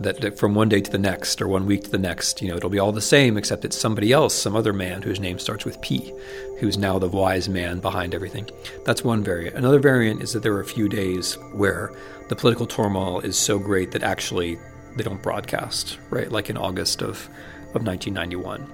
that 0.00 0.38
from 0.38 0.54
one 0.54 0.68
day 0.68 0.80
to 0.80 0.90
the 0.90 0.98
next 0.98 1.40
or 1.40 1.48
one 1.48 1.66
week 1.66 1.84
to 1.84 1.90
the 1.90 1.98
next, 1.98 2.42
you 2.42 2.48
know, 2.48 2.56
it'll 2.56 2.70
be 2.70 2.78
all 2.78 2.92
the 2.92 3.00
same, 3.00 3.36
except 3.36 3.64
it's 3.64 3.76
somebody 3.76 4.12
else, 4.12 4.34
some 4.34 4.54
other 4.54 4.72
man 4.72 5.02
whose 5.02 5.20
name 5.20 5.38
starts 5.38 5.64
with 5.64 5.80
P, 5.80 6.12
who's 6.58 6.76
now 6.76 6.98
the 6.98 7.08
wise 7.08 7.48
man 7.48 7.80
behind 7.80 8.14
everything. 8.14 8.48
That's 8.84 9.04
one 9.04 9.24
variant. 9.24 9.56
Another 9.56 9.80
variant 9.80 10.22
is 10.22 10.32
that 10.32 10.42
there 10.42 10.54
are 10.54 10.60
a 10.60 10.66
few 10.66 10.88
days 10.88 11.34
where 11.52 11.92
the 12.28 12.36
political 12.36 12.66
turmoil 12.66 13.20
is 13.20 13.38
so 13.38 13.58
great 13.58 13.90
that 13.92 14.02
actually 14.02 14.58
they 14.96 15.04
don't 15.04 15.22
broadcast, 15.22 15.98
right? 16.10 16.30
Like 16.30 16.50
in 16.50 16.56
August 16.56 17.02
of, 17.02 17.28
of 17.74 17.84
1991 17.84 18.66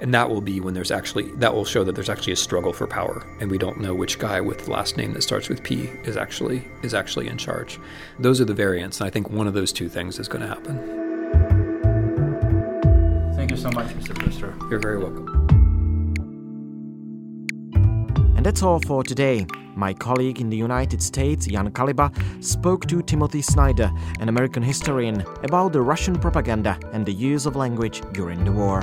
and 0.00 0.14
that 0.14 0.28
will 0.28 0.40
be 0.40 0.60
when 0.60 0.74
there's 0.74 0.90
actually 0.90 1.30
that 1.32 1.54
will 1.54 1.64
show 1.64 1.84
that 1.84 1.94
there's 1.94 2.08
actually 2.08 2.32
a 2.32 2.36
struggle 2.36 2.72
for 2.72 2.86
power. 2.86 3.26
And 3.40 3.50
we 3.50 3.58
don't 3.58 3.80
know 3.80 3.94
which 3.94 4.18
guy 4.18 4.40
with 4.40 4.64
the 4.64 4.70
last 4.70 4.96
name 4.96 5.12
that 5.14 5.22
starts 5.22 5.48
with 5.48 5.62
p 5.62 5.90
is 6.04 6.16
actually 6.16 6.64
is 6.82 6.94
actually 6.94 7.28
in 7.28 7.38
charge. 7.38 7.78
Those 8.18 8.40
are 8.40 8.44
the 8.44 8.54
variants. 8.54 9.00
And 9.00 9.06
i 9.06 9.10
think 9.10 9.30
one 9.30 9.46
of 9.46 9.54
those 9.54 9.72
two 9.72 9.88
things 9.88 10.18
is 10.18 10.28
going 10.28 10.42
to 10.42 10.48
happen. 10.48 10.76
Thank 13.34 13.50
you 13.50 13.56
so 13.56 13.70
much 13.70 13.88
mr 13.88 14.14
Brewster. 14.14 14.54
you're 14.70 14.80
very 14.80 14.98
welcome. 14.98 15.26
And 18.36 18.46
that's 18.46 18.62
all 18.62 18.80
for 18.80 19.02
today. 19.02 19.46
My 19.74 19.92
colleague 19.92 20.40
in 20.40 20.48
the 20.50 20.56
United 20.56 21.00
States, 21.02 21.46
Jan 21.46 21.70
Kaliba, 21.70 22.10
spoke 22.42 22.86
to 22.86 23.00
Timothy 23.02 23.42
Snyder, 23.42 23.92
an 24.20 24.28
American 24.28 24.62
historian, 24.62 25.24
about 25.44 25.72
the 25.72 25.80
Russian 25.80 26.16
propaganda 26.18 26.78
and 26.92 27.06
the 27.06 27.12
use 27.12 27.46
of 27.46 27.54
language 27.54 28.02
during 28.12 28.44
the 28.44 28.50
war. 28.50 28.82